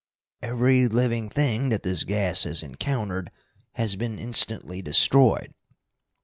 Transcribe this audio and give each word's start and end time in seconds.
"Every 0.41 0.87
living 0.87 1.29
thing 1.29 1.69
that 1.69 1.83
this 1.83 2.03
gas 2.03 2.45
has 2.45 2.63
encountered 2.63 3.29
has 3.73 3.95
been 3.95 4.17
instantly 4.17 4.81
destroyed. 4.81 5.53